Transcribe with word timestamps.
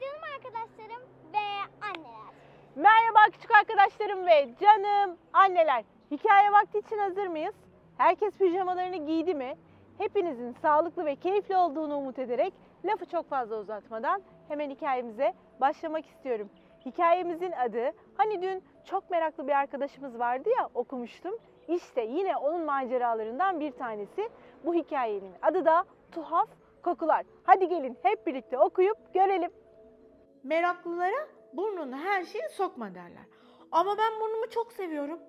canım 0.00 0.22
arkadaşlarım 0.36 1.02
ve 1.32 1.46
anneler. 1.80 2.28
Merhaba 2.76 3.30
küçük 3.32 3.50
arkadaşlarım 3.50 4.26
ve 4.26 4.48
canım 4.60 5.16
anneler. 5.32 5.84
Hikaye 6.10 6.52
vakti 6.52 6.78
için 6.78 6.98
hazır 6.98 7.26
mıyız? 7.26 7.54
Herkes 7.98 8.38
pijamalarını 8.38 8.96
giydi 8.96 9.34
mi? 9.34 9.54
Hepinizin 9.98 10.52
sağlıklı 10.62 11.04
ve 11.04 11.16
keyifli 11.16 11.56
olduğunu 11.56 11.96
umut 11.96 12.18
ederek 12.18 12.54
lafı 12.84 13.06
çok 13.06 13.28
fazla 13.28 13.58
uzatmadan 13.58 14.22
hemen 14.48 14.70
hikayemize 14.70 15.34
başlamak 15.60 16.06
istiyorum. 16.06 16.50
Hikayemizin 16.86 17.52
adı 17.52 17.92
hani 18.16 18.42
dün 18.42 18.62
çok 18.84 19.10
meraklı 19.10 19.46
bir 19.46 19.52
arkadaşımız 19.52 20.18
vardı 20.18 20.48
ya 20.58 20.68
okumuştum. 20.74 21.34
İşte 21.68 22.02
yine 22.02 22.36
onun 22.36 22.64
maceralarından 22.64 23.60
bir 23.60 23.72
tanesi. 23.72 24.28
Bu 24.64 24.74
hikayenin 24.74 25.32
adı 25.42 25.64
da 25.64 25.84
Tuhaf 26.12 26.48
Kokular. 26.82 27.24
Hadi 27.44 27.68
gelin 27.68 27.98
hep 28.02 28.26
birlikte 28.26 28.58
okuyup 28.58 29.14
görelim. 29.14 29.50
Meraklılara 30.42 31.28
burnunu 31.52 31.96
her 31.96 32.24
şeye 32.24 32.48
sokma 32.48 32.94
derler. 32.94 33.24
Ama 33.72 33.98
ben 33.98 34.20
burnumu 34.20 34.50
çok 34.50 34.72
seviyorum. 34.72 35.20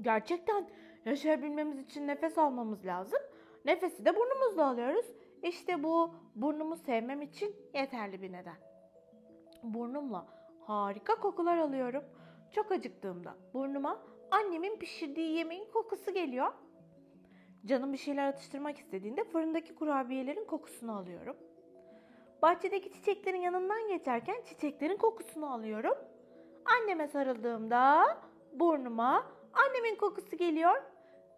Gerçekten 0.00 0.68
yaşayabilmemiz 1.04 1.78
için 1.78 2.06
nefes 2.06 2.38
almamız 2.38 2.86
lazım. 2.86 3.18
Nefesi 3.64 4.04
de 4.04 4.16
burnumuzla 4.16 4.66
alıyoruz. 4.66 5.06
İşte 5.42 5.82
bu 5.82 6.14
burnumu 6.34 6.76
sevmem 6.76 7.22
için 7.22 7.56
yeterli 7.74 8.22
bir 8.22 8.32
neden. 8.32 8.56
Burnumla 9.62 10.26
harika 10.66 11.14
kokular 11.14 11.56
alıyorum. 11.56 12.04
Çok 12.52 12.72
acıktığımda 12.72 13.34
burnuma 13.54 14.02
annemin 14.30 14.76
pişirdiği 14.76 15.36
yemeğin 15.36 15.70
kokusu 15.72 16.14
geliyor. 16.14 16.52
Canım 17.66 17.92
bir 17.92 17.98
şeyler 17.98 18.28
atıştırmak 18.28 18.78
istediğinde 18.78 19.24
fırındaki 19.24 19.74
kurabiyelerin 19.74 20.44
kokusunu 20.44 20.96
alıyorum. 20.96 21.36
Bahçedeki 22.42 22.92
çiçeklerin 22.92 23.40
yanından 23.40 23.88
geçerken 23.88 24.42
çiçeklerin 24.44 24.96
kokusunu 24.96 25.52
alıyorum. 25.52 25.94
Anneme 26.64 27.08
sarıldığımda 27.08 28.04
burnuma 28.52 29.26
annemin 29.52 29.96
kokusu 29.96 30.36
geliyor. 30.36 30.82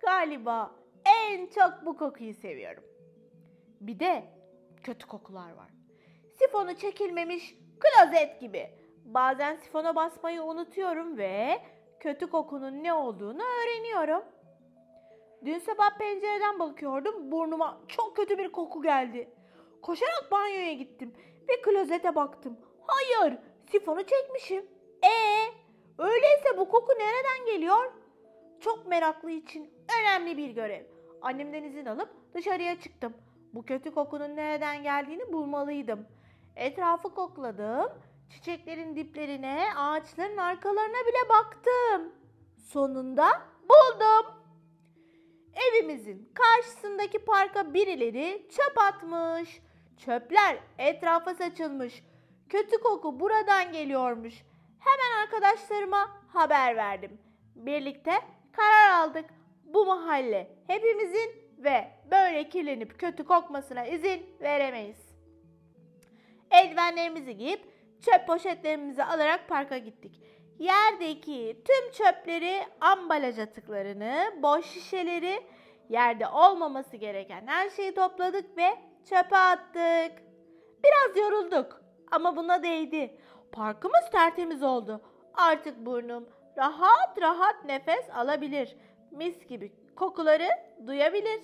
Galiba 0.00 0.70
en 1.04 1.46
çok 1.46 1.86
bu 1.86 1.96
kokuyu 1.96 2.34
seviyorum. 2.34 2.84
Bir 3.80 3.98
de 3.98 4.24
kötü 4.82 5.06
kokular 5.06 5.52
var. 5.52 5.70
Sifonu 6.38 6.76
çekilmemiş 6.76 7.54
klozet 7.80 8.40
gibi. 8.40 8.70
Bazen 9.04 9.56
sifona 9.56 9.96
basmayı 9.96 10.42
unutuyorum 10.42 11.18
ve 11.18 11.62
kötü 12.00 12.30
kokunun 12.30 12.82
ne 12.82 12.92
olduğunu 12.92 13.42
öğreniyorum. 13.42 14.24
Dün 15.44 15.58
sabah 15.58 15.98
pencereden 15.98 16.58
bakıyordum. 16.58 17.32
Burnuma 17.32 17.80
çok 17.88 18.16
kötü 18.16 18.38
bir 18.38 18.52
koku 18.52 18.82
geldi. 18.82 19.28
Koşarak 19.82 20.28
banyoya 20.30 20.72
gittim 20.72 21.14
ve 21.48 21.62
klozete 21.62 22.14
baktım. 22.14 22.56
Hayır, 22.86 23.38
sifonu 23.72 24.00
çekmişim. 24.06 24.64
Ee, 25.04 25.52
öyleyse 25.98 26.58
bu 26.58 26.68
koku 26.68 26.92
nereden 26.92 27.46
geliyor? 27.46 27.92
Çok 28.60 28.86
meraklı 28.86 29.30
için 29.30 29.70
önemli 30.00 30.36
bir 30.36 30.50
görev. 30.50 30.84
Annemden 31.22 31.62
izin 31.62 31.86
alıp 31.86 32.08
dışarıya 32.34 32.80
çıktım. 32.80 33.14
Bu 33.54 33.64
kötü 33.64 33.94
kokunun 33.94 34.36
nereden 34.36 34.82
geldiğini 34.82 35.32
bulmalıydım. 35.32 36.06
Etrafı 36.56 37.14
kokladım. 37.14 37.92
Çiçeklerin 38.30 38.96
diplerine, 38.96 39.66
ağaçların 39.76 40.36
arkalarına 40.36 41.06
bile 41.06 41.28
baktım. 41.28 42.12
Sonunda 42.58 43.42
buldum. 43.62 44.34
Evimizin 45.54 46.32
karşısındaki 46.34 47.18
parka 47.18 47.74
birileri 47.74 48.48
çöp 48.50 48.78
atmış. 48.78 49.60
Çöpler 50.04 50.56
etrafa 50.78 51.34
saçılmış. 51.34 52.02
Kötü 52.48 52.80
koku 52.82 53.20
buradan 53.20 53.72
geliyormuş. 53.72 54.34
Hemen 54.78 55.22
arkadaşlarıma 55.22 56.10
haber 56.32 56.76
verdim. 56.76 57.20
Birlikte 57.54 58.12
karar 58.52 58.90
aldık. 58.90 59.24
Bu 59.64 59.86
mahalle 59.86 60.50
hepimizin 60.66 61.30
ve 61.58 61.90
böyle 62.10 62.48
kirlenip 62.48 62.98
kötü 62.98 63.24
kokmasına 63.24 63.84
izin 63.84 64.26
veremeyiz. 64.40 65.12
Eldivenlerimizi 66.50 67.36
giyip 67.36 67.60
çöp 68.02 68.26
poşetlerimizi 68.26 69.04
alarak 69.04 69.48
parka 69.48 69.78
gittik. 69.78 70.20
Yerdeki 70.58 71.62
tüm 71.64 71.92
çöpleri, 71.92 72.62
ambalaj 72.80 73.38
atıklarını, 73.38 74.34
boş 74.42 74.66
şişeleri, 74.66 75.40
yerde 75.88 76.28
olmaması 76.28 76.96
gereken 76.96 77.46
her 77.46 77.70
şeyi 77.70 77.94
topladık 77.94 78.56
ve 78.56 78.91
çöpe 79.04 79.36
attık. 79.36 80.22
Biraz 80.84 81.16
yorulduk 81.16 81.82
ama 82.10 82.36
buna 82.36 82.62
değdi. 82.62 83.18
Parkımız 83.52 84.10
tertemiz 84.12 84.62
oldu. 84.62 85.00
Artık 85.34 85.86
burnum 85.86 86.28
rahat 86.58 87.20
rahat 87.20 87.64
nefes 87.64 88.10
alabilir. 88.10 88.76
Mis 89.10 89.46
gibi 89.46 89.72
kokuları 89.96 90.48
duyabilir. 90.86 91.40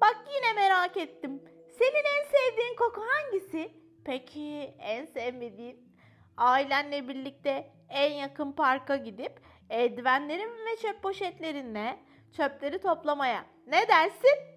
Bak 0.00 0.24
yine 0.34 0.52
merak 0.52 0.96
ettim. 0.96 1.42
Senin 1.78 2.04
en 2.18 2.24
sevdiğin 2.24 2.76
koku 2.76 3.00
hangisi? 3.00 3.72
Peki 4.04 4.74
en 4.78 5.06
sevmediğin? 5.06 5.92
Ailenle 6.36 7.08
birlikte 7.08 7.72
en 7.88 8.12
yakın 8.12 8.52
parka 8.52 8.96
gidip 8.96 9.40
eldivenlerin 9.70 10.50
ve 10.50 10.76
çöp 10.82 11.02
poşetlerinle 11.02 11.98
çöpleri 12.36 12.80
toplamaya. 12.80 13.44
Ne 13.66 13.88
dersin? 13.88 14.51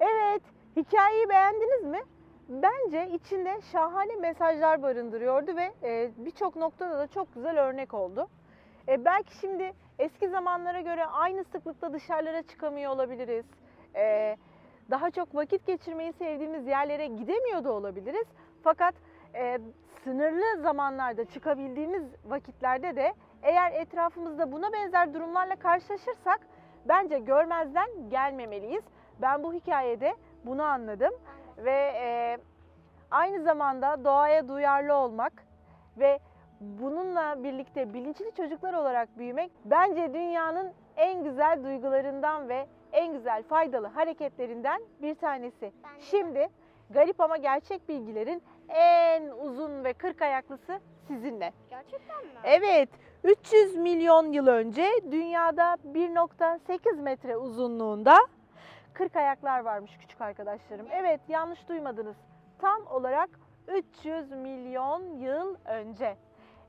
Evet, 0.00 0.42
hikayeyi 0.76 1.28
beğendiniz 1.28 1.84
mi? 1.84 2.00
Bence 2.48 3.08
içinde 3.08 3.60
şahane 3.72 4.16
mesajlar 4.16 4.82
barındırıyordu 4.82 5.56
ve 5.56 5.72
e, 5.82 6.10
birçok 6.16 6.56
noktada 6.56 6.98
da 6.98 7.06
çok 7.06 7.34
güzel 7.34 7.60
örnek 7.60 7.94
oldu. 7.94 8.28
E, 8.88 9.04
belki 9.04 9.38
şimdi 9.38 9.72
eski 9.98 10.28
zamanlara 10.28 10.80
göre 10.80 11.06
aynı 11.06 11.44
sıklıkta 11.44 11.92
dışarılara 11.92 12.42
çıkamıyor 12.42 12.92
olabiliriz. 12.92 13.46
E, 13.96 14.36
daha 14.90 15.10
çok 15.10 15.34
vakit 15.34 15.66
geçirmeyi 15.66 16.12
sevdiğimiz 16.12 16.66
yerlere 16.66 17.06
gidemiyor 17.06 17.64
da 17.64 17.72
olabiliriz. 17.72 18.26
Fakat 18.62 18.94
sınırlı 20.04 20.62
zamanlarda 20.62 21.24
çıkabildiğimiz 21.24 22.02
vakitlerde 22.24 22.96
de 22.96 23.12
eğer 23.42 23.72
etrafımızda 23.72 24.52
buna 24.52 24.72
benzer 24.72 25.14
durumlarla 25.14 25.56
karşılaşırsak 25.56 26.40
bence 26.88 27.18
görmezden 27.18 27.88
gelmemeliyiz. 28.10 28.84
Ben 29.22 29.42
bu 29.42 29.54
hikayede 29.54 30.14
bunu 30.44 30.62
anladım 30.62 31.12
ve 31.56 31.92
e, 31.94 32.38
aynı 33.10 33.42
zamanda 33.42 34.04
doğaya 34.04 34.48
duyarlı 34.48 34.94
olmak 34.94 35.32
ve 35.96 36.18
bununla 36.60 37.44
birlikte 37.44 37.94
bilinçli 37.94 38.34
çocuklar 38.36 38.74
olarak 38.74 39.18
büyümek 39.18 39.52
bence 39.64 40.14
dünyanın 40.14 40.72
en 40.96 41.24
güzel 41.24 41.64
duygularından 41.64 42.48
ve 42.48 42.66
en 42.92 43.12
güzel 43.12 43.42
faydalı 43.42 43.86
hareketlerinden 43.86 44.82
bir 45.02 45.14
tanesi. 45.14 45.72
Şimdi 46.00 46.48
garip 46.90 47.20
ama 47.20 47.36
gerçek 47.36 47.88
bilgilerin 47.88 48.42
en 48.68 49.28
uzun 49.28 49.84
ve 49.84 49.92
kırk 49.92 50.22
ayaklısı 50.22 50.80
sizinle. 51.08 51.52
Gerçekten 51.70 52.24
mi? 52.24 52.30
Evet, 52.44 52.88
300 53.24 53.76
milyon 53.76 54.32
yıl 54.32 54.46
önce 54.46 54.86
dünyada 55.10 55.76
1.8 55.94 57.00
metre 57.00 57.36
uzunluğunda 57.36 58.16
40 58.98 59.16
ayaklar 59.16 59.60
varmış 59.60 59.96
küçük 60.00 60.20
arkadaşlarım. 60.20 60.86
Evet, 60.90 61.20
yanlış 61.28 61.68
duymadınız. 61.68 62.16
Tam 62.58 62.86
olarak 62.86 63.30
300 63.68 64.30
milyon 64.30 65.02
yıl 65.18 65.56
önce. 65.64 66.16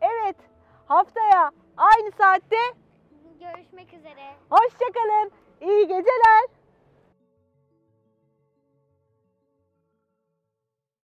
Evet, 0.02 0.36
haftaya 0.86 1.52
aynı 1.78 2.12
saatte 2.12 2.56
Görüşmek 3.40 3.94
üzere. 3.94 4.34
hoşçakalın. 4.50 5.32
İyi 5.62 5.88
geceler. 5.88 6.46